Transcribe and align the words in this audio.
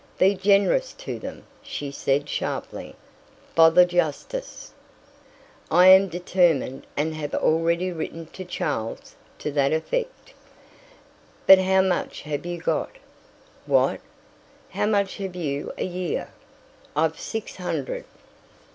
"Be 0.17 0.33
generous 0.33 0.93
to 0.93 1.19
them," 1.19 1.45
she 1.61 1.91
said 1.91 2.27
sharply. 2.27 2.95
"Bother 3.53 3.85
justice!" 3.85 4.71
"I 5.69 5.89
am 5.89 6.07
determined 6.07 6.87
and 6.97 7.13
have 7.13 7.35
already 7.35 7.91
written 7.91 8.25
to 8.33 8.43
Charles 8.43 9.13
to 9.37 9.51
that 9.51 9.71
effect" 9.71 10.33
"But 11.45 11.59
how 11.59 11.83
much 11.83 12.23
have 12.23 12.47
you 12.47 12.57
got?" 12.57 12.93
"What?" 13.67 13.99
"How 14.71 14.87
much 14.87 15.17
have 15.17 15.35
you 15.35 15.71
a 15.77 15.85
year? 15.85 16.29
I've 16.95 17.19
six 17.19 17.57
hundred." 17.57 18.05